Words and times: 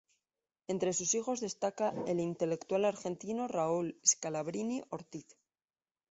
Entre 0.67 0.93
sus 0.93 1.13
hijos 1.13 1.41
destaca 1.41 1.93
el 2.07 2.19
intelectual 2.19 2.85
argentino 2.85 3.47
Raúl 3.47 3.99
Scalabrini 4.03 4.81
Ortiz. 4.89 5.27